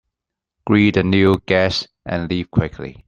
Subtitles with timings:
[0.65, 2.97] Greet the new guests and leave quickly.